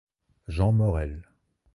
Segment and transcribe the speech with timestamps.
[0.47, 1.21] Jean Morel.